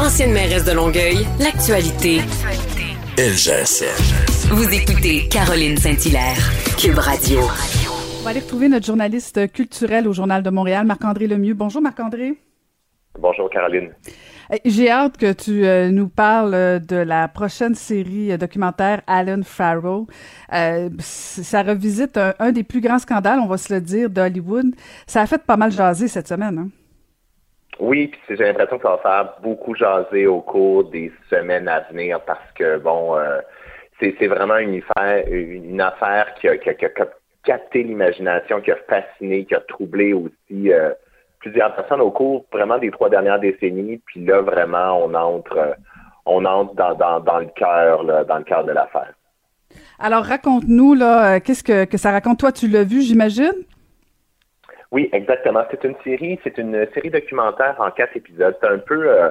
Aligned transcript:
Ancienne 0.00 0.32
mairesse 0.32 0.64
de 0.64 0.72
Longueuil, 0.72 1.26
l'actualité. 1.38 2.20
LGSN. 3.18 4.48
Vous 4.48 4.72
écoutez 4.72 5.28
Caroline 5.28 5.76
Saint-Hilaire, 5.76 6.38
Cube 6.78 6.96
Radio. 6.96 7.40
On 7.40 8.24
va 8.24 8.30
aller 8.30 8.40
retrouver 8.40 8.70
notre 8.70 8.86
journaliste 8.86 9.52
culturel 9.52 10.08
au 10.08 10.14
Journal 10.14 10.42
de 10.42 10.48
Montréal, 10.48 10.86
Marc-André 10.86 11.26
Lemieux. 11.26 11.52
Bonjour 11.52 11.82
Marc-André. 11.82 12.38
Bonjour 13.18 13.50
Caroline. 13.50 13.90
J'ai 14.64 14.90
hâte 14.90 15.18
que 15.18 15.32
tu 15.32 15.66
euh, 15.66 15.90
nous 15.90 16.08
parles 16.08 16.54
euh, 16.54 16.78
de 16.78 16.96
la 16.96 17.28
prochaine 17.28 17.74
série 17.74 18.32
euh, 18.32 18.38
documentaire 18.38 19.02
Alan 19.06 19.42
Farrow. 19.44 20.06
ça 20.98 21.62
revisite 21.62 22.18
un, 22.38 22.52
des 22.52 22.64
plus 22.64 22.80
grands 22.80 22.98
scandales, 22.98 23.38
on 23.38 23.46
va 23.46 23.58
se 23.58 23.72
le 23.72 23.82
dire, 23.82 24.08
d'Hollywood. 24.08 24.74
Ça 25.06 25.20
a 25.20 25.26
fait 25.26 25.44
pas 25.44 25.58
mal 25.58 25.70
jaser 25.70 26.08
cette 26.08 26.28
semaine. 26.28 26.58
Hein? 26.58 26.68
Oui, 27.80 28.08
puis 28.08 28.36
j'ai 28.36 28.44
l'impression 28.44 28.76
que 28.76 28.82
ça 28.82 28.90
va 28.90 28.98
faire 28.98 29.34
beaucoup 29.42 29.74
jaser 29.74 30.26
au 30.26 30.40
cours 30.40 30.84
des 30.84 31.10
semaines 31.30 31.66
à 31.66 31.80
venir 31.90 32.20
parce 32.20 32.52
que, 32.54 32.78
bon, 32.78 33.16
c'est 33.98 34.26
vraiment 34.26 34.58
une 34.58 34.82
affaire, 34.82 35.24
une 35.28 35.80
affaire 35.80 36.34
qui 36.40 36.48
a, 36.48 36.56
capté 37.42 37.82
l'imagination, 37.82 38.60
qui 38.60 38.70
a 38.70 38.76
fasciné, 38.88 39.46
qui 39.46 39.54
a 39.54 39.60
troublé 39.60 40.12
aussi 40.12 40.70
plusieurs 41.40 41.74
personnes 41.74 42.00
au 42.00 42.10
cours 42.10 42.44
vraiment 42.52 42.78
des 42.78 42.90
trois 42.90 43.10
dernières 43.10 43.40
décennies. 43.40 44.00
Puis 44.06 44.24
là, 44.24 44.40
vraiment, 44.42 45.02
on 45.02 45.14
entre, 45.14 45.58
euh, 45.58 45.72
on 46.26 46.44
entre 46.44 46.74
dans, 46.74 46.94
dans, 46.94 47.20
dans 47.20 47.38
le 47.38 47.48
cœur, 47.56 48.04
dans 48.04 48.38
le 48.38 48.44
cœur 48.44 48.64
de 48.64 48.72
l'affaire. 48.72 49.12
Alors, 49.98 50.24
raconte-nous, 50.24 50.94
là, 50.94 51.36
euh, 51.36 51.40
qu'est-ce 51.42 51.64
que, 51.64 51.84
que 51.84 51.96
ça 51.96 52.12
raconte? 52.12 52.38
Toi, 52.38 52.52
tu 52.52 52.68
l'as 52.68 52.84
vu, 52.84 53.00
j'imagine? 53.02 53.54
Oui, 54.90 55.08
exactement. 55.12 55.64
C'est 55.70 55.84
une 55.84 55.94
série, 56.02 56.38
c'est 56.42 56.58
une 56.58 56.86
série 56.92 57.10
documentaire 57.10 57.76
en 57.78 57.90
quatre 57.90 58.16
épisodes. 58.16 58.56
C'est 58.60 58.68
un 58.68 58.78
peu, 58.78 59.08
euh, 59.08 59.30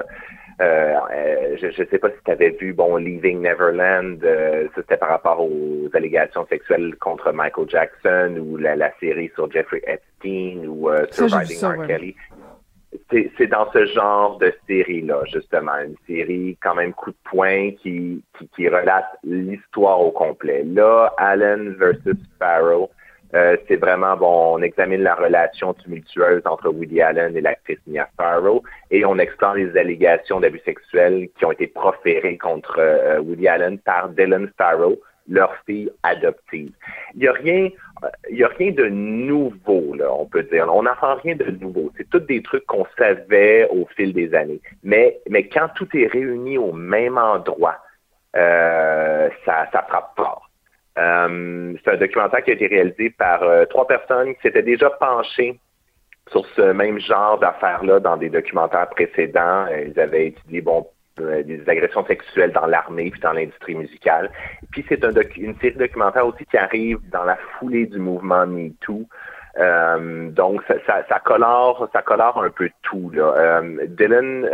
euh, 0.60 0.94
euh, 1.12 1.56
je 1.58 1.66
ne 1.82 1.86
sais 1.88 1.98
pas 1.98 2.08
si 2.10 2.16
tu 2.24 2.30
avais 2.30 2.50
vu, 2.50 2.74
bon, 2.74 2.96
Leaving 2.96 3.40
Neverland, 3.40 4.22
euh, 4.24 4.68
c'était 4.74 4.98
par 4.98 5.08
rapport 5.08 5.40
aux 5.40 5.88
allégations 5.94 6.46
sexuelles 6.48 6.96
contre 6.96 7.32
Michael 7.32 7.68
Jackson 7.68 8.36
ou 8.38 8.58
la, 8.58 8.90
série 9.00 9.30
sur 9.34 9.50
Jeffrey 9.50 9.82
Epstein 9.86 10.66
ou 10.66 10.90
Surviving 11.10 11.64
R. 11.64 11.86
Kelly. 11.86 12.16
C'est 13.10 13.46
dans 13.46 13.70
ce 13.72 13.86
genre 13.86 14.38
de 14.38 14.52
série-là, 14.66 15.22
justement, 15.32 15.78
une 15.78 15.96
série 16.06 16.58
quand 16.60 16.74
même 16.74 16.92
coup 16.92 17.10
de 17.10 17.16
poing 17.24 17.70
qui, 17.82 18.22
qui, 18.36 18.48
qui 18.48 18.68
relate 18.68 19.16
l'histoire 19.24 20.00
au 20.00 20.10
complet. 20.10 20.64
Là, 20.64 21.14
Allen 21.16 21.76
versus 21.78 22.16
Sparrow, 22.34 22.90
euh, 23.34 23.56
c'est 23.68 23.76
vraiment, 23.76 24.16
bon, 24.16 24.56
on 24.56 24.62
examine 24.62 25.02
la 25.02 25.14
relation 25.14 25.72
tumultueuse 25.74 26.42
entre 26.44 26.68
Woody 26.68 27.00
Allen 27.00 27.36
et 27.36 27.40
l'actrice 27.40 27.78
Mia 27.86 28.08
Farrow 28.16 28.62
et 28.90 29.04
on 29.04 29.18
explore 29.18 29.54
les 29.54 29.76
allégations 29.76 30.40
d'abus 30.40 30.60
sexuels 30.64 31.28
qui 31.38 31.44
ont 31.44 31.52
été 31.52 31.68
proférées 31.68 32.38
contre 32.38 32.76
euh, 32.78 33.20
Woody 33.20 33.46
Allen 33.46 33.78
par 33.78 34.08
Dylan 34.08 34.50
Farrow, 34.58 35.00
leur 35.28 35.54
fille 35.64 35.90
adoptive. 36.02 36.72
Il 37.14 37.20
n'y 37.20 37.28
a 37.28 37.32
rien, 37.32 37.68
a 38.02 38.48
rien 38.58 38.72
de 38.72 38.86
nouveau, 38.86 39.94
là, 39.94 40.12
on 40.12 40.26
peut 40.26 40.42
dire. 40.42 40.66
On 40.72 40.82
n'apprend 40.82 41.14
rien 41.16 41.36
de 41.36 41.50
nouveau. 41.52 41.92
C'est 41.96 42.10
tous 42.10 42.20
des 42.20 42.42
trucs 42.42 42.66
qu'on 42.66 42.86
savait 42.98 43.68
au 43.70 43.86
fil 43.96 44.12
des 44.12 44.34
années. 44.34 44.60
Mais, 44.82 45.20
mais 45.28 45.48
quand 45.48 45.68
tout 45.76 45.88
est 45.96 46.08
réuni 46.08 46.58
au 46.58 46.72
même 46.72 47.16
endroit, 47.16 47.76
euh, 48.36 49.28
ça, 49.44 49.68
ça 49.72 49.82
frappe 49.88 50.12
fort. 50.16 50.49
Euh, 51.00 51.74
c'est 51.82 51.92
un 51.92 51.96
documentaire 51.96 52.42
qui 52.42 52.50
a 52.50 52.54
été 52.54 52.66
réalisé 52.66 53.10
par 53.10 53.42
euh, 53.42 53.64
trois 53.64 53.86
personnes 53.86 54.34
qui 54.34 54.40
s'étaient 54.42 54.62
déjà 54.62 54.90
penchées 54.90 55.58
sur 56.30 56.44
ce 56.54 56.72
même 56.72 57.00
genre 57.00 57.38
d'affaires-là 57.38 58.00
dans 58.00 58.16
des 58.16 58.28
documentaires 58.28 58.88
précédents. 58.90 59.66
Euh, 59.70 59.86
ils 59.88 59.98
avaient 59.98 60.28
étudié 60.28 60.62
des 61.44 61.68
agressions 61.68 62.04
sexuelles 62.06 62.52
dans 62.52 62.66
l'armée 62.66 63.10
puis 63.10 63.20
dans 63.20 63.32
l'industrie 63.32 63.74
musicale. 63.74 64.30
Puis 64.72 64.84
c'est 64.88 65.04
un 65.04 65.10
une 65.36 65.56
série 65.58 65.76
documentaire 65.76 66.26
aussi 66.26 66.44
qui 66.46 66.56
arrive 66.56 66.98
dans 67.10 67.24
la 67.24 67.36
foulée 67.58 67.86
du 67.86 67.98
mouvement 67.98 68.46
MeToo. 68.46 69.06
donc 70.32 70.62
ça, 70.86 71.20
colore, 71.24 71.88
ça 71.92 72.02
colore 72.02 72.42
un 72.42 72.50
peu 72.50 72.70
tout. 72.82 73.12
Dylan 73.88 74.48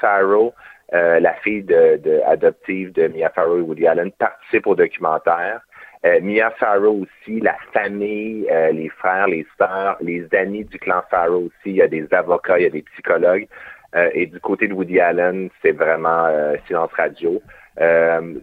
Farrow, 0.00 0.54
la 0.90 1.34
fille 1.44 1.62
de, 1.62 1.98
de, 1.98 2.20
adoptive 2.26 2.92
de 2.92 3.06
Mia 3.08 3.30
Farrow 3.30 3.58
et 3.58 3.62
Woody 3.62 3.86
Allen, 3.86 4.10
participe 4.12 4.66
au 4.66 4.74
documentaire. 4.74 5.60
Euh, 6.06 6.20
Mia 6.20 6.50
Farrow 6.52 7.02
aussi, 7.02 7.40
la 7.40 7.56
famille, 7.72 8.46
euh, 8.50 8.70
les 8.70 8.88
frères, 8.88 9.26
les 9.26 9.46
sœurs, 9.58 9.96
les 10.00 10.26
amis 10.32 10.64
du 10.64 10.78
clan 10.78 11.02
Farrow 11.10 11.46
aussi. 11.46 11.66
Il 11.66 11.76
y 11.76 11.82
a 11.82 11.88
des 11.88 12.06
avocats, 12.12 12.58
il 12.58 12.62
y 12.62 12.66
a 12.66 12.70
des 12.70 12.82
psychologues. 12.82 13.48
Euh, 13.96 14.10
et 14.12 14.26
du 14.26 14.38
côté 14.38 14.68
de 14.68 14.74
Woody 14.74 15.00
Allen, 15.00 15.48
c'est 15.62 15.72
vraiment 15.72 16.28
silence 16.66 16.92
radio. 16.92 17.42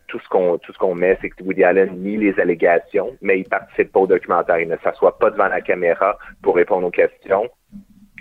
tout 0.08 0.20
ce 0.20 0.30
qu'on 0.30 0.58
tout 0.58 0.74
ce 0.74 0.78
qu'on 0.78 0.96
met, 0.96 1.18
c'est 1.22 1.30
que 1.30 1.44
Woody 1.44 1.64
Allen 1.64 1.92
nie 1.98 2.18
les 2.18 2.38
allégations, 2.40 3.16
mais 3.22 3.40
il 3.40 3.48
participe 3.48 3.92
pas 3.92 4.00
au 4.02 4.08
documentaire. 4.08 4.60
Il 4.60 4.70
ne 4.70 4.78
s'assoit 4.78 5.18
pas 5.18 5.30
devant 5.30 5.48
la 5.48 5.62
caméra 5.62 6.18
pour 6.42 6.56
répondre 6.56 6.88
aux 6.88 6.92
questions. 6.92 7.50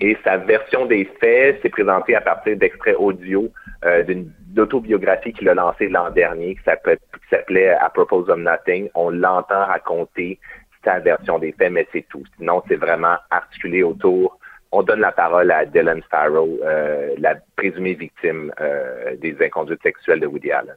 Et 0.00 0.16
sa 0.24 0.36
version 0.36 0.86
des 0.86 1.04
faits 1.20 1.62
s'est 1.62 1.68
présentée 1.68 2.14
à 2.14 2.20
partir 2.20 2.56
d'extraits 2.56 2.96
audio 2.98 3.50
d'une 4.06 4.30
autobiographie 4.60 5.32
qu'il 5.32 5.48
a 5.48 5.54
lancée 5.54 5.88
l'an 5.88 6.10
dernier, 6.10 6.56
qui 6.56 6.62
s'appelait 6.64 7.70
A 7.70 7.88
Propose 7.90 8.28
of 8.28 8.38
Nothing. 8.38 8.88
On 8.94 9.10
l'entend 9.10 9.66
raconter 9.66 10.38
sa 10.84 11.00
version 11.00 11.38
des 11.38 11.52
faits, 11.52 11.72
mais 11.72 11.86
c'est 11.92 12.06
tout. 12.08 12.22
Sinon, 12.36 12.62
c'est 12.68 12.76
vraiment 12.76 13.16
articulé 13.30 13.82
autour. 13.82 14.38
On 14.72 14.82
donne 14.82 15.00
la 15.00 15.12
parole 15.12 15.50
à 15.50 15.64
Dylan 15.64 16.02
Farrow, 16.10 16.58
euh, 16.62 17.14
la 17.18 17.36
présumée 17.56 17.94
victime 17.94 18.52
euh, 18.60 19.16
des 19.16 19.36
inconduites 19.40 19.82
sexuelles 19.82 20.20
de 20.20 20.26
Woody 20.26 20.50
Allen. 20.50 20.76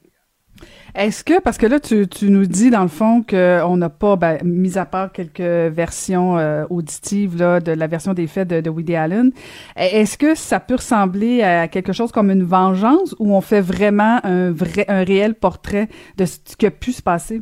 Est-ce 0.96 1.24
que, 1.24 1.40
parce 1.40 1.58
que 1.58 1.66
là, 1.66 1.80
tu, 1.80 2.08
tu 2.08 2.30
nous 2.30 2.46
dis 2.46 2.70
dans 2.70 2.82
le 2.82 2.88
fond 2.88 3.24
qu'on 3.28 3.78
n'a 3.78 3.90
pas, 3.90 4.16
ben, 4.16 4.40
mis 4.44 4.78
à 4.78 4.86
part 4.86 5.12
quelques 5.12 5.40
versions 5.40 6.38
euh, 6.38 6.66
auditives 6.70 7.38
là, 7.38 7.60
de 7.60 7.72
la 7.72 7.88
version 7.88 8.14
des 8.14 8.28
faits 8.28 8.48
de, 8.48 8.62
de 8.62 8.70
Woody 8.70 8.96
Allen, 8.96 9.32
est-ce 9.76 10.18
que 10.18 10.36
ça 10.36 10.60
peut 10.60 10.76
ressembler 10.76 11.44
à 11.44 11.68
quelque 11.68 11.94
chose 11.94 12.12
comme 12.12 12.32
une 12.32 12.44
vengeance 12.44 13.16
ou 13.20 13.36
on 13.36 13.42
fait 13.42 13.62
vraiment 13.62 14.20
un 14.24 14.52
vrai, 14.52 14.86
un 14.88 15.04
réel 15.04 15.36
portrait 15.36 15.88
de 16.18 16.26
ce 16.26 16.56
qui 16.58 16.66
a 16.66 16.72
pu 16.72 16.92
se 16.92 17.02
passer? 17.02 17.42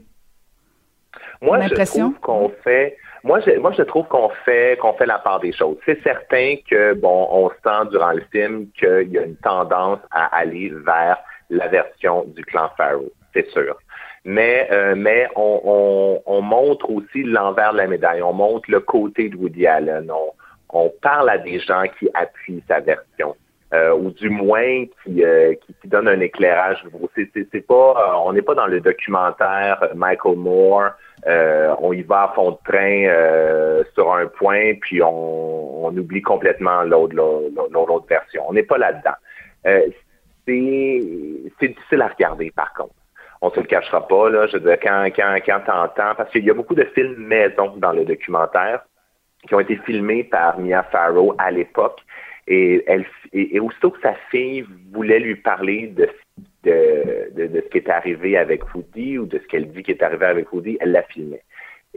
Moi, 1.42 1.60
je 1.62 1.84
trouve 1.84 2.20
qu'on 2.22 2.52
fait, 2.64 2.98
moi, 3.24 3.40
je, 3.40 3.58
moi, 3.60 3.72
je 3.78 3.84
trouve 3.84 4.08
qu'on 4.08 4.30
fait, 4.46 4.78
qu'on 4.80 4.94
fait 4.94 5.06
la 5.06 5.20
part 5.20 5.40
des 5.40 5.52
choses. 5.52 5.78
C'est 5.86 6.02
certain 6.04 6.56
que, 6.70 6.94
bon, 6.94 7.28
on 7.32 7.50
sent 7.50 7.90
durant 7.92 8.14
le 8.14 8.24
film 8.32 8.68
qu'il 8.78 9.10
y 9.12 9.18
a 9.18 9.24
une 9.24 9.38
tendance 9.38 10.00
à 10.12 10.26
aller 10.36 10.74
vers 10.86 11.18
la 11.50 11.68
version 11.68 12.26
du 12.26 12.44
clan 12.44 12.70
Pharaoh, 12.78 13.12
c'est 13.34 13.50
sûr. 13.50 13.78
Mais, 14.26 14.68
euh, 14.72 14.96
mais 14.98 15.28
on, 15.36 16.20
on, 16.26 16.42
montre 16.42 16.90
aussi 16.90 17.24
l'envers 17.24 17.74
de 17.74 17.78
la 17.78 17.88
médaille. 17.88 18.24
On 18.24 18.34
montre 18.34 18.72
le 18.72 18.80
côté 18.80 19.30
de 19.30 19.38
Woody 19.38 19.68
Allen. 19.68 20.10
On, 20.12 20.32
on 20.70 20.92
parle 21.02 21.30
à 21.30 21.38
des 21.38 21.60
gens 21.60 21.84
qui 22.00 22.10
appuient 22.16 22.64
sa 22.68 22.80
version. 22.80 23.36
Euh, 23.74 23.94
ou 23.94 24.12
du 24.12 24.30
moins 24.30 24.86
qui, 25.04 25.24
euh, 25.24 25.54
qui, 25.56 25.76
qui, 25.82 25.88
donne 25.88 26.08
un 26.08 26.20
éclairage. 26.20 26.84
C'est, 27.16 27.68
pas, 27.68 28.22
on 28.26 28.34
n'est 28.34 28.42
pas 28.42 28.56
dans 28.56 28.68
le 28.68 28.80
documentaire 28.80 29.90
Michael 29.96 30.38
Moore. 30.38 30.92
on 31.26 31.94
y 31.94 32.02
va 32.02 32.24
à 32.24 32.34
fond 32.34 32.52
de 32.52 32.58
train 32.64 33.84
sur 33.94 34.14
un 34.14 34.28
point, 34.28 34.74
puis 34.82 35.02
on, 35.02 35.86
on 35.86 35.98
oublie 35.98 36.22
complètement 36.22 36.84
l'autre, 36.84 37.16
l'autre, 37.16 38.06
version. 38.08 38.44
On 38.48 38.54
n'est 38.54 38.64
pas 38.64 38.78
là-dedans 38.78 39.16
c'est 40.46 41.68
difficile 41.68 42.02
à 42.02 42.08
regarder, 42.08 42.52
par 42.52 42.74
contre. 42.74 42.94
On 43.42 43.50
se 43.52 43.60
le 43.60 43.66
cachera 43.66 44.08
pas, 44.08 44.30
là. 44.30 44.48
Je 44.48 44.58
veux 44.58 44.62
dire, 44.62 44.80
quand, 44.82 45.06
quand, 45.16 45.38
quand 45.46 45.60
t'entends, 45.66 46.16
parce 46.16 46.32
qu'il 46.32 46.46
y 46.46 46.50
a 46.50 46.54
beaucoup 46.54 46.76
de 46.76 46.86
films 46.96 47.18
maison 47.18 47.76
dans 47.78 47.92
le 47.92 48.06
documentaire 48.06 48.84
qui 49.48 49.56
ont 49.56 49.60
été 49.60 49.78
filmés 49.78 50.24
par 50.24 50.60
Mia 50.60 50.84
Farrow 50.84 51.36
à 51.38 51.52
l'époque. 51.52 52.02
Et, 52.48 52.84
elle, 52.88 53.06
et, 53.34 53.60
aussitôt 53.60 53.92
que 53.92 54.02
sa 54.02 54.14
fille 54.30 54.66
voulait 54.92 55.20
lui 55.20 55.36
parler 55.36 55.88
de, 55.88 56.08
de, 56.64 57.48
de, 57.48 57.62
ce 57.62 57.70
qui 57.70 57.80
est 57.80 57.90
arrivé 57.90 58.38
avec 58.38 58.74
Woody 58.74 59.18
ou 59.18 59.26
de 59.26 59.40
ce 59.40 59.48
qu'elle 59.48 59.72
dit 59.72 59.82
qui 59.82 59.92
est 59.92 60.04
arrivé 60.04 60.26
avec 60.26 60.54
Woody, 60.54 60.78
elle 60.80 60.92
la 60.92 61.02
filmait. 61.04 61.44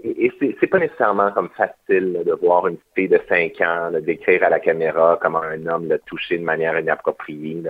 Et, 0.03 0.27
et 0.27 0.57
c'est 0.61 0.67
pas 0.69 0.79
nécessairement 0.79 1.33
comme 1.33 1.51
facile 1.51 2.23
de 2.25 2.33
voir 2.33 2.67
une 2.67 2.79
fille 2.95 3.09
de 3.09 3.21
5 3.29 3.61
ans 3.61 3.91
décrire 4.01 4.45
à 4.45 4.49
la 4.49 4.61
caméra 4.61 5.19
comment 5.21 5.43
un 5.43 5.67
homme 5.67 5.89
l'a 5.89 5.99
touché 5.99 6.39
de 6.39 6.45
manière 6.45 6.79
inappropriée. 6.79 7.63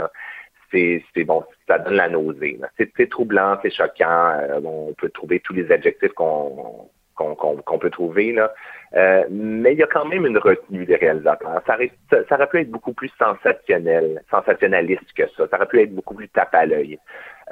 C'est 0.70 1.24
bon, 1.24 1.44
ça 1.66 1.78
donne 1.78 1.94
la 1.94 2.08
nausée. 2.08 2.58
C'est 2.76 3.10
troublant, 3.10 3.58
c'est 3.62 3.70
choquant. 3.70 4.38
Euh, 4.40 4.60
on 4.64 4.94
peut 4.94 5.10
trouver 5.10 5.40
tous 5.40 5.54
les 5.54 5.70
adjectifs 5.70 6.12
qu'on 6.12 6.88
qu'on 7.18 7.78
peut 7.78 7.90
trouver 7.90 8.32
là. 8.32 8.52
Euh, 8.94 9.24
mais 9.30 9.72
il 9.72 9.78
y 9.78 9.82
a 9.82 9.86
quand 9.86 10.04
même 10.06 10.24
une 10.24 10.38
retenue 10.38 10.86
des 10.86 10.96
réalisateurs. 10.96 11.60
Ça 11.66 11.74
aurait, 11.74 11.90
ça, 12.10 12.46
pu 12.46 12.60
être 12.60 12.70
beaucoup 12.70 12.92
plus 12.92 13.10
sensationnel, 13.18 14.22
sensationnaliste 14.30 15.12
que 15.14 15.26
ça. 15.36 15.48
Ça 15.48 15.56
aurait 15.56 15.66
pu 15.66 15.80
être 15.82 15.94
beaucoup 15.94 16.14
plus 16.14 16.28
tape 16.28 16.54
à 16.54 16.64
l'œil. 16.64 16.98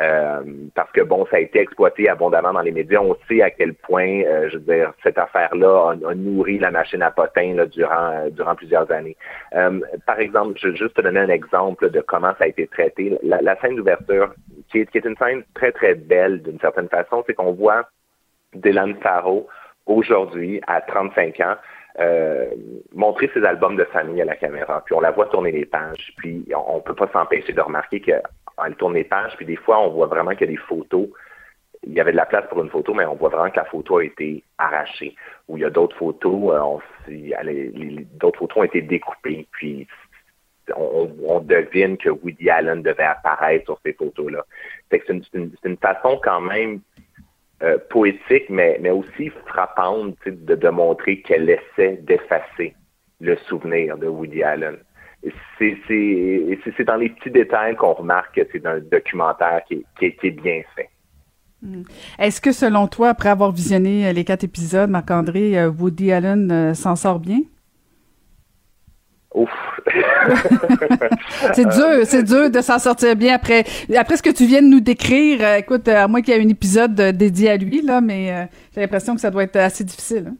Euh, 0.00 0.42
parce 0.74 0.90
que 0.92 1.00
bon, 1.00 1.26
ça 1.30 1.36
a 1.36 1.40
été 1.40 1.58
exploité 1.58 2.08
abondamment 2.08 2.52
dans 2.52 2.60
les 2.60 2.72
médias. 2.72 3.00
On 3.00 3.16
sait 3.28 3.40
à 3.40 3.50
quel 3.50 3.74
point, 3.74 4.22
euh, 4.24 4.48
je 4.50 4.58
veux 4.58 4.74
dire, 4.74 4.92
cette 5.02 5.16
affaire-là 5.16 5.94
a, 6.06 6.14
nourri 6.14 6.58
la 6.58 6.70
machine 6.70 7.02
à 7.02 7.10
potins 7.10 7.54
là, 7.54 7.66
durant 7.66 8.10
euh, 8.12 8.30
durant 8.30 8.54
plusieurs 8.54 8.90
années. 8.90 9.16
par 10.04 10.20
exemple, 10.20 10.58
je 10.60 10.68
vais 10.68 10.76
juste 10.76 10.94
te 10.94 11.00
donner 11.00 11.20
un 11.20 11.28
exemple 11.28 11.90
de 11.90 12.00
comment 12.00 12.32
ça 12.38 12.44
a 12.44 12.48
été 12.48 12.66
traité. 12.66 13.18
La, 13.22 13.56
scène 13.60 13.76
d'ouverture, 13.76 14.34
qui 14.70 14.80
est, 14.80 14.90
qui 14.90 14.98
est 14.98 15.04
une 15.04 15.16
scène 15.16 15.42
très 15.54 15.72
très 15.72 15.94
belle 15.94 16.42
d'une 16.42 16.60
certaine 16.60 16.88
façon, 16.88 17.24
c'est 17.26 17.34
qu'on 17.34 17.52
voit 17.52 17.88
Dylan 18.54 18.96
Farrow 18.96 19.48
aujourd'hui 19.86 20.60
à 20.66 20.80
35 20.80 21.40
ans. 21.40 21.56
Montrer 22.92 23.30
ses 23.32 23.44
albums 23.44 23.76
de 23.76 23.84
famille 23.84 24.20
à 24.20 24.26
la 24.26 24.36
caméra, 24.36 24.82
puis 24.84 24.94
on 24.94 25.00
la 25.00 25.10
voit 25.10 25.26
tourner 25.26 25.52
les 25.52 25.64
pages, 25.64 26.12
puis 26.16 26.44
on, 26.54 26.76
on 26.76 26.80
peut 26.80 26.94
pas 26.94 27.08
s'empêcher 27.12 27.52
de 27.52 27.60
remarquer 27.60 28.00
que 28.00 28.12
elle 28.64 28.76
tourne 28.76 28.94
les 28.94 29.04
pages, 29.04 29.36
puis 29.36 29.46
des 29.46 29.56
fois, 29.56 29.80
on 29.80 29.90
voit 29.90 30.06
vraiment 30.06 30.30
qu'il 30.30 30.42
y 30.42 30.44
a 30.44 30.52
des 30.52 30.56
photos. 30.56 31.08
Il 31.86 31.92
y 31.92 32.00
avait 32.00 32.12
de 32.12 32.16
la 32.16 32.26
place 32.26 32.46
pour 32.48 32.62
une 32.62 32.70
photo, 32.70 32.94
mais 32.94 33.04
on 33.04 33.14
voit 33.14 33.28
vraiment 33.28 33.50
que 33.50 33.56
la 33.56 33.64
photo 33.64 33.98
a 33.98 34.04
été 34.04 34.42
arrachée. 34.58 35.14
Ou 35.46 35.56
il 35.56 35.60
y 35.60 35.64
a 35.64 35.70
d'autres 35.70 35.96
photos, 35.96 36.80
euh, 37.08 37.98
d'autres 38.14 38.38
photos 38.38 38.56
ont 38.56 38.64
été 38.64 38.82
découpées, 38.82 39.46
puis 39.52 39.86
on, 40.74 41.40
devine 41.40 41.96
que 41.96 42.08
Woody 42.08 42.50
Allen 42.50 42.82
devait 42.82 43.04
apparaître 43.04 43.66
sur 43.66 43.78
ces 43.84 43.92
photos-là. 43.92 44.44
C'est 44.90 45.08
une, 45.08 45.76
façon 45.76 46.18
quand 46.24 46.40
même 46.40 46.80
euh, 47.62 47.78
poétique, 47.90 48.48
mais, 48.50 48.78
mais 48.80 48.90
aussi 48.90 49.30
frappante 49.46 50.16
de, 50.26 50.54
de 50.54 50.68
montrer 50.68 51.20
qu'elle 51.22 51.48
essaie 51.48 51.98
d'effacer 52.02 52.74
le 53.20 53.36
souvenir 53.48 53.96
de 53.96 54.06
Woody 54.06 54.42
Allen 54.42 54.76
c'est 55.58 56.84
dans 56.84 56.96
les 56.96 57.08
petits 57.10 57.30
détails 57.30 57.76
qu'on 57.76 57.94
remarque 57.94 58.34
que 58.34 58.42
c'est 58.52 58.64
un 58.66 58.78
documentaire 58.78 59.62
qui 59.68 59.84
est, 60.02 60.30
bien 60.30 60.62
fait. 60.74 60.90
Hmm. 61.62 61.82
Est-ce 62.18 62.40
que 62.40 62.52
selon 62.52 62.86
toi, 62.86 63.08
après 63.08 63.30
avoir 63.30 63.50
visionné 63.50 64.06
euh, 64.06 64.12
les 64.12 64.24
quatre 64.24 64.44
épisodes, 64.44 64.90
Marc-André, 64.90 65.58
euh, 65.58 65.70
Woody 65.70 66.12
Allen 66.12 66.74
s'en 66.74 66.96
sort 66.96 67.18
bien? 67.18 67.40
Ouf. 69.34 69.50
c'est 71.54 71.68
dur, 71.68 72.04
c'est 72.04 72.22
dur 72.22 72.50
de 72.50 72.60
s'en 72.60 72.78
sortir 72.78 73.16
bien 73.16 73.34
après 73.34 73.64
après 73.96 74.16
ce 74.16 74.22
que 74.22 74.30
tu 74.30 74.44
viens 74.46 74.62
de 74.62 74.68
nous 74.68 74.80
décrire. 74.80 75.54
écoute, 75.54 75.88
à 75.88 76.08
moins 76.08 76.22
qu'il 76.22 76.34
y 76.34 76.38
ait 76.38 76.44
un 76.44 76.48
épisode 76.48 76.94
dédié 76.94 77.50
à 77.50 77.56
lui 77.56 77.82
là, 77.82 78.00
mais 78.00 78.48
j'ai 78.74 78.80
l'impression 78.80 79.14
que 79.14 79.20
ça 79.20 79.30
doit 79.30 79.44
être 79.44 79.56
assez 79.56 79.84
difficile. 79.84 80.26
Hein. 80.28 80.36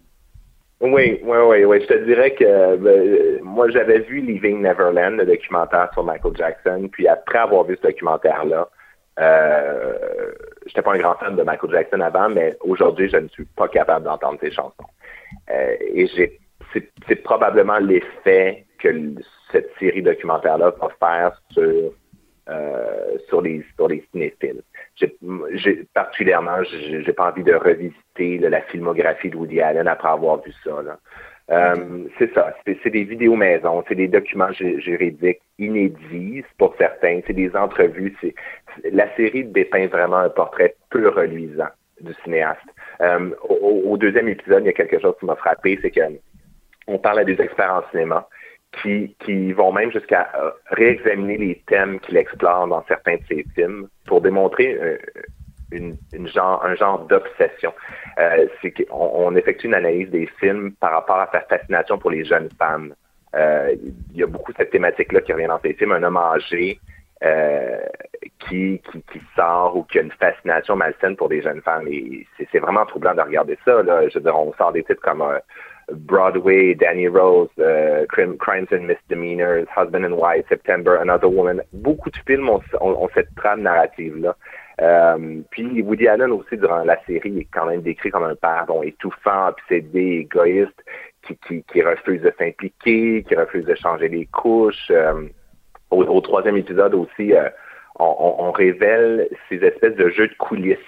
Oui, 0.81 1.21
oui, 1.23 1.39
oui, 1.49 1.65
oui. 1.65 1.81
Je 1.81 1.87
te 1.87 2.05
dirais 2.05 2.33
que 2.33 2.77
ben, 2.77 3.43
moi, 3.43 3.71
j'avais 3.71 4.01
vu 4.01 4.21
Leaving 4.21 4.61
Neverland, 4.61 5.17
le 5.17 5.25
documentaire 5.25 5.89
sur 5.95 6.05
Michael 6.05 6.37
Jackson, 6.37 6.89
puis 6.93 7.09
après 7.09 7.39
avoir 7.39 7.65
vu 7.65 7.77
ce 7.77 7.89
documentaire-là, 7.89 8.69
euh, 9.19 10.33
j'étais 10.67 10.83
pas 10.83 10.93
un 10.93 10.99
grand 10.99 11.15
fan 11.15 11.35
de 11.35 11.43
Michael 11.43 11.71
Jackson 11.71 12.01
avant, 12.01 12.29
mais 12.29 12.57
aujourd'hui, 12.61 13.09
je 13.09 13.17
ne 13.17 13.29
suis 13.29 13.47
pas 13.47 13.69
capable 13.69 14.05
d'entendre 14.05 14.39
ses 14.41 14.51
chansons. 14.51 14.75
Euh, 15.51 15.77
et 15.81 16.07
j'ai, 16.09 16.39
c'est, 16.75 17.23
probablement 17.23 17.79
l'effet 17.79 18.66
que 18.79 19.15
cette 19.53 19.71
série 19.79 20.03
documentaire-là 20.03 20.75
va 20.81 20.89
faire 21.01 21.43
sur 21.51 21.93
euh, 22.49 23.19
sur 23.29 23.43
les 23.43 23.65
sur 23.75 23.89
les 23.89 24.05
cinéphiles. 24.13 24.63
J'ai, 24.95 25.85
particulièrement, 25.93 26.63
j'ai, 26.63 27.13
pas 27.13 27.31
envie 27.31 27.43
de 27.43 27.55
revisiter 27.55 28.39
la 28.39 28.61
filmographie 28.63 29.31
de 29.31 29.37
Woody 29.37 29.61
Allen 29.61 29.89
après 29.89 30.09
avoir 30.09 30.41
vu 30.43 30.53
ça. 30.63 30.71
Euh, 31.51 32.05
c'est 32.19 32.33
ça, 32.35 32.55
c'est, 32.65 32.91
des 32.91 33.05
vidéos 33.05 33.37
maison, 33.37 33.85
c'est 33.89 33.95
des 33.95 34.09
documents 34.09 34.53
juridiques 34.53 35.43
inédits 35.59 36.45
pour 36.59 36.75
certains, 36.77 37.21
c'est 37.27 37.35
des 37.35 37.55
entrevues. 37.55 38.17
La 38.93 39.15
série 39.17 39.45
dépeint 39.45 39.87
vraiment 39.87 40.19
un 40.19 40.29
portrait 40.29 40.75
peu 40.91 41.09
reluisant 41.09 41.69
du 42.01 42.15
cinéaste. 42.25 42.61
Euh, 43.01 43.31
au, 43.49 43.83
au, 43.87 43.97
deuxième 43.97 44.29
épisode, 44.29 44.63
il 44.63 44.67
y 44.67 44.71
a 44.71 44.73
quelque 44.73 45.01
chose 45.01 45.15
qui 45.21 45.27
m'a 45.27 45.37
frappé, 45.37 45.79
c'est 45.83 45.91
que 45.91 46.01
on 46.89 46.99
parle 46.99 47.21
à 47.21 47.25
des 47.25 47.41
experts 47.41 47.75
en 47.75 47.91
cinéma 47.91 48.29
qui, 48.73 49.15
qui 49.21 49.53
vont 49.53 49.73
même 49.73 49.91
jusqu'à 49.91 50.29
euh, 50.37 50.51
réexaminer 50.71 51.39
les 51.39 51.63
thèmes 51.67 51.99
qu'il 52.01 52.17
explore 52.17 52.67
dans 52.69 52.85
certains 52.87 53.17
de 53.17 53.23
ses 53.29 53.45
films 53.55 53.89
pour 54.07 54.21
démontrer 54.21 54.79
euh, 54.81 54.99
une, 55.73 55.97
une, 56.13 56.29
genre, 56.29 56.65
un 56.65 56.75
genre 56.75 57.07
d'obsession. 57.07 57.73
Euh, 58.19 58.47
c'est 58.61 58.73
qu'on 58.73 59.11
on 59.15 59.35
effectue 59.37 59.67
une 59.67 59.75
analyse 59.75 60.11
des 60.11 60.27
films 60.39 60.73
par 60.73 60.93
rapport 60.93 61.19
à 61.19 61.29
sa 61.33 61.41
fascination 61.41 61.99
pour 61.99 62.11
les 62.11 62.25
jeunes 62.25 62.51
femmes. 62.59 62.95
Euh, 63.35 63.75
il 64.13 64.19
y 64.19 64.23
a 64.23 64.27
beaucoup 64.27 64.53
cette 64.57 64.71
thématique-là 64.71 65.21
qui 65.21 65.33
revient 65.33 65.47
dans 65.47 65.61
ses 65.61 65.75
films, 65.75 65.93
un 65.93 66.03
homme 66.03 66.17
âgé 66.17 66.79
euh, 67.25 67.79
qui, 68.39 68.81
qui, 68.91 69.03
qui, 69.13 69.21
sort 69.35 69.77
ou 69.77 69.83
qui 69.85 69.99
a 69.99 70.03
une 70.03 70.13
fascination 70.13 70.77
malsaine 70.77 71.17
pour 71.17 71.29
des 71.29 71.43
jeunes 71.43 71.63
femmes. 71.63 71.89
Et 71.89 72.27
c'est 72.53 72.59
vraiment 72.59 72.87
troublant 72.87 73.15
de 73.15 73.23
regarder 73.23 73.59
ça. 73.65 73.83
Là. 73.83 74.09
Je 74.09 74.19
veux 74.19 74.25
dire, 74.25 74.39
on 74.39 74.53
sort 74.55 74.73
des 74.73 74.85
titres 74.85 75.03
comme 75.03 75.23
Broadway, 75.93 76.75
Danny 76.75 77.07
Rose, 77.07 77.49
uh, 77.59 78.07
Crimes 78.09 78.69
and 78.73 78.87
Misdemeanors, 78.87 79.69
Husband 79.71 80.05
and 80.05 80.17
Wife, 80.17 80.45
September, 80.49 80.97
Another 80.97 81.29
Woman. 81.29 81.63
Beaucoup 81.73 82.11
de 82.11 82.17
films 82.27 82.49
ont, 82.49 82.61
ont, 82.81 83.09
cette 83.15 83.33
trame 83.37 83.63
narrative-là. 83.63 84.37
Euh, 84.81 85.41
puis 85.51 85.83
Woody 85.83 86.09
Allen 86.09 86.33
aussi, 86.33 86.57
durant 86.57 86.85
la 86.85 86.99
série, 87.07 87.39
est 87.39 87.49
quand 87.53 87.67
même 87.67 87.83
décrit 87.83 88.11
comme 88.11 88.25
un 88.25 88.35
père 88.35 88.67
étouffant, 88.83 89.49
obsédé, 89.49 90.27
égoïste, 90.27 90.85
qui, 91.23 91.63
qui, 91.63 91.83
refuse 91.83 92.21
de 92.21 92.33
s'impliquer, 92.37 93.23
qui 93.23 93.35
refuse 93.35 93.65
de 93.65 93.75
changer 93.77 94.09
les 94.09 94.27
couches. 94.27 94.91
Euh, 94.91 95.29
au, 95.91 96.21
troisième 96.21 96.57
épisode 96.57 96.95
aussi, 96.95 97.33
euh, 97.33 97.49
on, 97.99 98.37
on, 98.39 98.51
révèle 98.51 99.29
ces 99.49 99.57
espèces 99.65 99.95
de 99.95 100.09
jeux 100.11 100.29
de 100.29 100.35
coulisses 100.35 100.79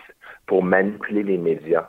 pour 0.47 0.63
manipuler 0.63 1.23
les 1.23 1.39
médias 1.39 1.89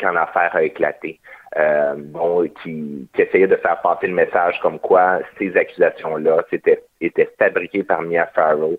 quand 0.00 0.12
l'affaire 0.12 0.54
a 0.54 0.62
éclaté. 0.62 1.20
Euh, 1.58 1.94
bon, 1.96 2.48
qui, 2.62 3.08
qui, 3.12 3.22
essayait 3.22 3.48
de 3.48 3.56
faire 3.56 3.80
passer 3.80 4.06
le 4.06 4.14
message 4.14 4.60
comme 4.60 4.78
quoi 4.78 5.18
ces 5.38 5.56
accusations-là 5.56 6.44
étaient, 6.52 6.84
étaient 7.00 7.28
fabriquées 7.36 7.82
par 7.82 8.02
Mia 8.02 8.26
Farrow. 8.26 8.78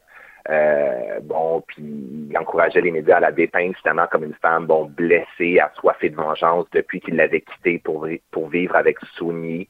Euh, 0.50 1.20
bon, 1.24 1.62
puis 1.68 1.84
il 2.30 2.38
encourageait 2.38 2.82
les 2.82 2.92
médias 2.92 3.18
à 3.18 3.20
la 3.20 3.32
dépeindre 3.34 3.74
justement 3.74 4.08
comme 4.08 4.24
une 4.24 4.36
femme 4.42 4.66
bon 4.66 4.86
blessée, 4.86 5.60
assoiffée 5.60 6.10
de 6.10 6.16
vengeance 6.16 6.66
depuis 6.72 7.02
qu'il 7.02 7.18
l'avait 7.18 7.42
quittée 7.42 7.80
pour, 7.80 8.08
pour 8.32 8.48
vivre 8.48 8.76
avec 8.76 8.98
Souni, 9.18 9.68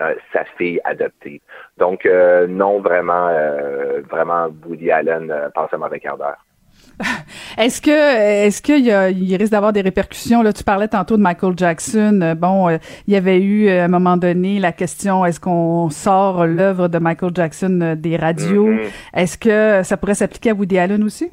euh, 0.00 0.14
sa 0.32 0.44
fille 0.56 0.80
adoptée. 0.84 1.40
Donc 1.76 2.06
euh, 2.06 2.46
non, 2.46 2.80
vraiment, 2.80 3.28
euh, 3.30 4.00
vraiment 4.08 4.48
Woody 4.64 4.92
Allen 4.92 5.50
passe 5.54 5.72
un 5.72 5.78
mauvais 5.78 5.98
quart. 5.98 6.18
Est-ce 7.58 7.80
que 7.80 7.90
est-ce 8.46 8.62
qu'il 8.62 8.84
y 8.84 8.90
a, 8.90 9.10
il 9.10 9.36
risque 9.36 9.52
d'avoir 9.52 9.72
des 9.72 9.80
répercussions? 9.80 10.42
Là 10.42 10.52
Tu 10.52 10.64
parlais 10.64 10.88
tantôt 10.88 11.16
de 11.16 11.22
Michael 11.22 11.54
Jackson. 11.56 12.20
Euh, 12.22 12.34
bon, 12.34 12.68
euh, 12.68 12.78
il 13.06 13.14
y 13.14 13.16
avait 13.16 13.40
eu 13.40 13.68
euh, 13.68 13.82
à 13.82 13.84
un 13.84 13.88
moment 13.88 14.16
donné 14.16 14.58
la 14.58 14.72
question 14.72 15.24
est-ce 15.24 15.40
qu'on 15.40 15.90
sort 15.90 16.46
l'œuvre 16.46 16.88
de 16.88 16.98
Michael 16.98 17.32
Jackson 17.34 17.96
des 17.96 18.16
radios? 18.16 18.70
Mm-hmm. 18.70 18.90
Est-ce 19.14 19.38
que 19.38 19.82
ça 19.84 19.96
pourrait 19.96 20.14
s'appliquer 20.14 20.50
à 20.50 20.54
Woody 20.54 20.78
Allen 20.78 21.02
aussi? 21.04 21.30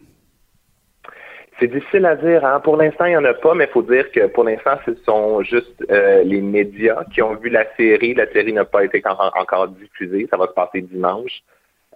C'est 1.60 1.68
difficile 1.68 2.06
à 2.06 2.16
dire. 2.16 2.44
Hein? 2.46 2.60
Pour 2.60 2.76
l'instant, 2.76 3.06
il 3.06 3.12
n'y 3.12 3.18
en 3.18 3.24
a 3.24 3.34
pas, 3.34 3.54
mais 3.56 3.64
il 3.64 3.72
faut 3.72 3.82
dire 3.82 4.12
que 4.12 4.28
pour 4.28 4.44
l'instant, 4.44 4.78
ce 4.86 4.94
sont 5.06 5.42
juste 5.42 5.86
les 5.90 6.42
médias 6.42 7.04
qui 7.14 7.22
ont 7.22 7.36
vu 7.36 7.50
la 7.50 7.66
série. 7.78 8.14
La 8.14 8.30
série 8.32 8.52
n'a 8.52 8.66
pas 8.66 8.84
été 8.84 9.02
encore 9.06 9.70
diffusée. 9.70 10.28
Ça 10.30 10.36
va 10.38 10.48
se 10.48 10.54
passer 10.54 10.82
dimanche. 10.82 11.44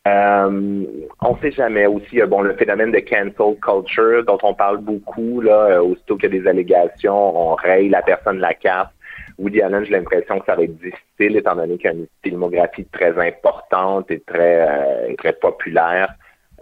Euh, 0.08 0.86
on 1.22 1.36
ne 1.36 1.40
sait 1.42 1.52
jamais 1.52 1.86
aussi, 1.86 2.22
bon, 2.22 2.42
le 2.42 2.54
phénomène 2.56 2.92
de 2.92 3.00
cancel 3.00 3.34
culture 3.62 4.24
dont 4.26 4.38
on 4.44 4.54
parle 4.54 4.78
beaucoup, 4.78 5.42
là, 5.42 5.72
euh, 5.72 5.82
aussitôt 5.82 6.16
qu'il 6.16 6.34
y 6.34 6.38
a 6.38 6.42
des 6.42 6.48
allégations, 6.48 7.52
on 7.52 7.56
raye 7.56 7.90
la 7.90 8.02
personne 8.02 8.40
la 8.40 8.54
carte. 8.54 8.92
Woody 9.38 9.62
Allen, 9.62 9.86
j'ai 9.86 9.92
l'impression 9.92 10.40
que 10.40 10.46
ça 10.46 10.56
va 10.56 10.64
être 10.64 10.78
difficile 10.78 11.38
étant 11.38 11.56
donné 11.56 11.78
qu'il 11.78 11.90
a 11.90 11.94
une 11.94 12.08
filmographie 12.24 12.86
très 12.86 13.18
importante 13.26 14.12
et 14.12 14.20
très, 14.20 14.68
euh, 14.68 15.16
très 15.18 15.34
populaire. 15.34 16.14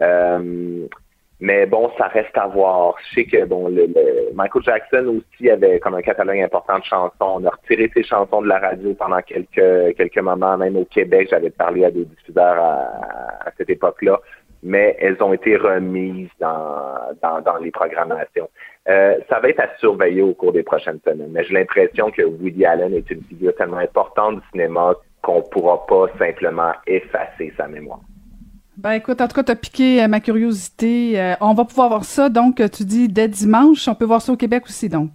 Euh, 0.01 0.87
mais 1.39 1.67
bon, 1.67 1.91
ça 1.97 2.07
reste 2.07 2.35
à 2.35 2.47
voir. 2.47 2.95
Je 3.09 3.15
sais 3.15 3.25
que 3.25 3.45
bon, 3.45 3.67
le, 3.67 3.87
Michael 4.33 4.63
Jackson 4.63 5.19
aussi 5.19 5.49
avait 5.49 5.79
comme 5.79 5.93
un 5.93 6.01
catalogue 6.01 6.39
important 6.39 6.79
de 6.79 6.83
chansons. 6.83 7.11
On 7.19 7.45
a 7.45 7.51
retiré 7.51 7.91
ses 7.93 8.03
chansons 8.03 8.41
de 8.41 8.47
la 8.47 8.57
radio 8.57 8.93
pendant 8.95 9.21
quelques 9.21 9.95
quelques 9.95 10.17
moments, 10.17 10.57
même 10.57 10.77
au 10.77 10.85
Québec, 10.85 11.27
j'avais 11.29 11.51
parlé 11.51 11.85
à 11.85 11.91
des 11.91 12.05
diffuseurs 12.05 12.57
à, 12.59 13.51
cette 13.57 13.69
époque-là, 13.69 14.19
mais 14.63 14.95
elles 14.99 15.21
ont 15.21 15.33
été 15.33 15.57
remises 15.57 16.29
dans, 16.39 16.95
dans, 17.21 17.41
dans 17.41 17.57
les 17.57 17.71
programmations. 17.71 18.49
Euh, 18.89 19.15
ça 19.29 19.39
va 19.39 19.49
être 19.49 19.59
à 19.59 19.69
surveiller 19.79 20.21
au 20.21 20.33
cours 20.33 20.53
des 20.53 20.63
prochaines 20.63 20.99
semaines. 21.05 21.29
Mais 21.31 21.43
j'ai 21.43 21.53
l'impression 21.53 22.09
que 22.09 22.23
Woody 22.23 22.65
Allen 22.65 22.93
est 22.93 23.09
une 23.11 23.23
figure 23.23 23.53
tellement 23.55 23.77
importante 23.77 24.35
du 24.35 24.41
cinéma 24.51 24.93
qu'on 25.21 25.41
pourra 25.41 25.85
pas 25.85 26.07
simplement 26.17 26.71
effacer 26.85 27.53
sa 27.57 27.67
mémoire. 27.67 27.99
Ben 28.77 28.91
écoute, 28.91 29.19
en 29.21 29.27
tout 29.27 29.35
cas, 29.35 29.43
t'as 29.43 29.55
piqué 29.55 30.03
euh, 30.03 30.07
ma 30.07 30.19
curiosité. 30.19 31.19
Euh, 31.19 31.33
on 31.41 31.53
va 31.53 31.65
pouvoir 31.65 31.89
voir 31.89 32.03
ça, 32.03 32.29
donc, 32.29 32.61
tu 32.71 32.83
dis 32.83 33.07
dès 33.07 33.27
dimanche. 33.27 33.87
On 33.87 33.95
peut 33.95 34.05
voir 34.05 34.21
ça 34.21 34.31
au 34.31 34.37
Québec 34.37 34.63
aussi, 34.65 34.87
donc. 34.87 35.09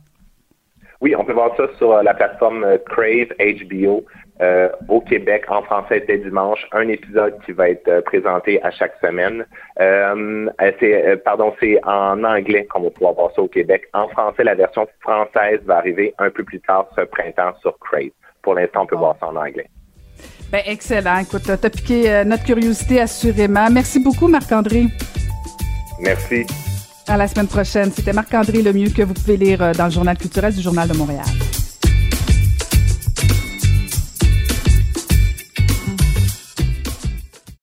Oui, 1.00 1.14
on 1.16 1.24
peut 1.24 1.32
voir 1.32 1.56
ça 1.56 1.64
sur 1.78 1.92
euh, 1.92 2.02
la 2.02 2.14
plateforme 2.14 2.66
Crave 2.86 3.28
HBO. 3.38 4.04
euh, 4.40 4.68
au 4.88 5.00
Québec 5.00 5.44
en 5.48 5.62
français 5.62 6.04
dès 6.06 6.18
dimanche, 6.18 6.66
un 6.72 6.88
épisode 6.88 7.38
qui 7.44 7.52
va 7.52 7.70
être 7.70 7.86
euh, 7.88 8.00
présenté 8.00 8.62
à 8.64 8.70
chaque 8.70 8.94
semaine. 9.00 9.46
Euh, 9.80 10.50
c'est, 10.80 11.22
pardon, 11.24 11.54
c'est 11.60 11.78
en 11.84 12.24
anglais 12.24 12.66
qu'on 12.66 12.80
va 12.80 12.90
pouvoir 12.90 13.14
voir 13.14 13.30
ça 13.36 13.42
au 13.42 13.48
Québec. 13.48 13.88
En 13.92 14.08
français, 14.08 14.42
la 14.42 14.54
version 14.54 14.86
française 15.00 15.60
va 15.64 15.76
arriver 15.76 16.14
un 16.18 16.30
peu 16.30 16.42
plus 16.42 16.60
tard 16.60 16.88
ce 16.96 17.02
printemps 17.02 17.52
sur 17.60 17.78
Crave. 17.78 18.10
Pour 18.42 18.54
l'instant, 18.54 18.82
on 18.82 18.86
peut 18.86 18.96
voir 18.96 19.16
ça 19.20 19.28
en 19.28 19.36
anglais. 19.36 19.68
Ben, 20.52 20.60
excellent. 20.66 21.16
Écoute, 21.16 21.44
t'as 21.44 21.70
piqué 21.70 22.22
notre 22.26 22.44
curiosité 22.44 23.00
assurément. 23.00 23.70
Merci 23.70 23.98
beaucoup, 23.98 24.28
Marc-André. 24.28 24.88
Merci. 25.98 26.44
À 27.08 27.16
la 27.16 27.26
semaine 27.26 27.48
prochaine. 27.48 27.90
C'était 27.90 28.12
Marc-André 28.12 28.60
Lemieux 28.60 28.90
que 28.90 29.02
vous 29.02 29.14
pouvez 29.14 29.38
lire 29.38 29.72
dans 29.72 29.86
le 29.86 29.90
Journal 29.90 30.18
culturel 30.18 30.54
du 30.54 30.60
Journal 30.60 30.86
de 30.86 30.94
Montréal. 30.94 31.24